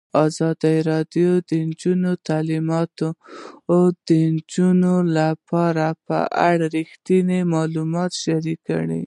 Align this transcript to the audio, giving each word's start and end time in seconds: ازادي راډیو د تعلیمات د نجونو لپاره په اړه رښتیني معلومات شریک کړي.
ازادي 0.25 0.77
راډیو 0.91 1.31
د 1.49 1.51
تعلیمات 2.27 2.89
د 4.07 4.09
نجونو 4.33 4.93
لپاره 5.17 5.87
په 6.07 6.19
اړه 6.49 6.65
رښتیني 6.77 7.39
معلومات 7.53 8.11
شریک 8.23 8.59
کړي. 8.69 8.99